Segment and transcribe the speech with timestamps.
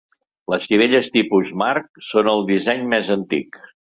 [0.53, 3.63] Les sivelles tipus marc són el disseny més antic.